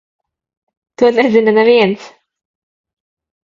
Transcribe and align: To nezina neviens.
To 0.97 1.05
nezina 1.15 1.53
neviens. 1.59 2.03